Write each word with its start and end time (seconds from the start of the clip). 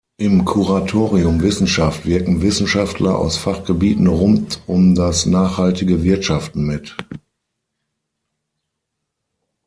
Im 0.17 0.45
Kuratorium 0.45 1.43
Wissenschaft 1.43 2.07
wirken 2.07 2.41
Wissenschaftler 2.41 3.19
aus 3.19 3.37
Fachgebieten 3.37 4.07
rund 4.07 4.63
um 4.65 4.95
das 4.95 5.27
nachhaltige 5.27 6.01
Wirtschaften 6.01 6.65
mit. 6.65 6.97